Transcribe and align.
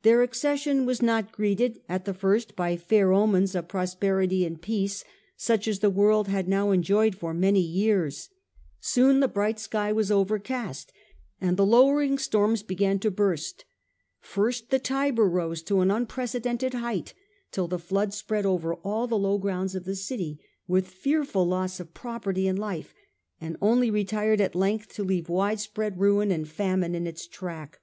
Their 0.00 0.22
accession 0.22 0.86
was 0.86 1.02
not 1.02 1.30
greeted 1.30 1.82
at 1.90 2.06
the 2.06 2.14
first 2.14 2.56
by 2.56 2.74
fair 2.78 3.12
omens 3.12 3.54
of 3.54 3.68
prosperity 3.68 4.46
and 4.46 4.62
peace, 4.62 5.04
such 5.36 5.68
as 5.68 5.80
the 5.80 5.90
world 5.90 6.26
had 6.26 6.48
now 6.48 6.70
enjoyed 6.70 7.14
for 7.14 7.34
many 7.34 7.60
years. 7.60 8.30
Soon 8.80 9.20
the 9.20 9.28
bright 9.28 9.56
The 9.56 9.60
omin 9.60 9.64
sky 9.64 9.92
was 9.92 10.10
overcast, 10.10 10.90
and 11.38 11.58
the 11.58 11.66
lowering 11.66 12.16
storms 12.16 12.62
began 12.62 12.98
to 13.00 13.10
burst. 13.10 13.66
First 14.20 14.70
the 14.70 14.78
Tiber 14.78 15.28
rose 15.28 15.60
to 15.64 15.80
an 15.82 15.88
war. 15.88 15.98
unprecedented 15.98 16.72
height, 16.72 17.12
till 17.52 17.68
the 17.68 17.78
flood 17.78 18.14
spread 18.14 18.46
over 18.46 18.72
all 18.76 19.06
the 19.06 19.18
low 19.18 19.36
grounds 19.36 19.74
of 19.74 19.84
the 19.84 19.96
city, 19.96 20.40
with 20.66 20.88
fearful 20.88 21.44
loss 21.44 21.78
of 21.78 21.92
property 21.92 22.48
and 22.48 22.58
life, 22.58 22.94
and 23.38 23.58
only 23.60 23.90
retired 23.90 24.40
at 24.40 24.54
length 24.54 24.88
to 24.94 25.04
leave 25.04 25.28
widespread 25.28 26.00
ruin 26.00 26.28
88 26.28 26.28
The 26.28 26.28
Age 26.28 26.28
of 26.28 26.28
the 26.28 26.32
Anionines. 26.32 26.40
a.d. 26.40 26.50
and 26.56 26.56
famine 26.56 26.94
in 26.94 27.06
its 27.06 27.26
track. 27.26 27.80